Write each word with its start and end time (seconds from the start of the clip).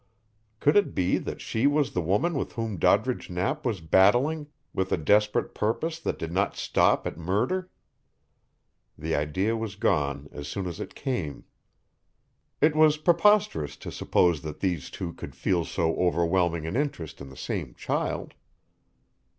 Could 0.59 0.75
it 0.77 0.95
be 0.95 1.19
that 1.19 1.41
she 1.41 1.67
was 1.67 1.91
the 1.93 2.01
woman 2.01 2.33
with 2.33 2.53
whom 2.53 2.79
Doddridge 2.79 3.29
Knapp 3.29 3.63
was 3.63 3.81
battling 3.81 4.47
with 4.73 4.91
a 4.91 4.97
desperate 4.97 5.53
purpose 5.53 5.99
that 5.99 6.17
did 6.17 6.31
not 6.31 6.55
stop 6.57 7.05
at 7.05 7.17
murder? 7.19 7.69
The 8.97 9.13
idea 9.15 9.55
was 9.55 9.75
gone 9.75 10.27
as 10.31 10.47
soon 10.47 10.65
as 10.65 10.79
it 10.79 10.95
came. 10.95 11.43
It 12.61 12.75
was 12.75 12.97
preposterous 12.97 13.77
to 13.77 13.91
suppose 13.91 14.41
that 14.41 14.59
these 14.59 14.89
two 14.89 15.13
could 15.13 15.35
feel 15.35 15.65
so 15.65 15.95
overwhelming 15.95 16.65
an 16.65 16.75
interest 16.75 17.21
in 17.21 17.29
the 17.29 17.37
same 17.37 17.75
child. 17.75 18.33